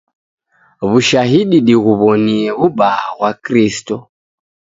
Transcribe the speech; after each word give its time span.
W'ushahidi 0.89 1.57
dighuwonie 1.67 2.43
w'ubaa 2.59 3.01
ghwa 3.15 3.31
Kristo. 3.43 3.95